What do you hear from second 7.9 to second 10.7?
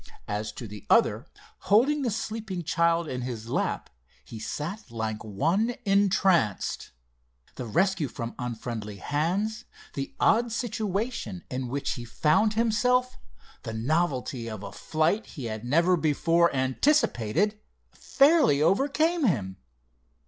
from unfriendly hands, the odd